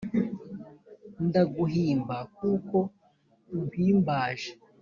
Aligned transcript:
ndaguhimba 1.27 2.17
kuko 2.37 2.77
umpimbaje 3.55 4.49